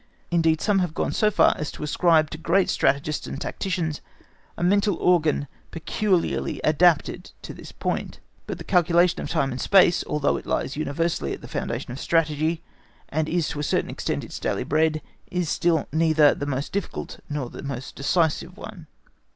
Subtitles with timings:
[0.31, 4.01] Indeed, some have gone so far as to ascribe to great strategists and tacticians
[4.57, 8.19] a mental organ peculiarly adapted to this point.
[8.47, 11.99] But the calculation of time and space, although it lies universally at the foundation of
[11.99, 12.63] Strategy,
[13.09, 17.19] and is to a certain extent its daily bread, is still neither the most difficult,
[17.29, 18.87] nor the most decisive one.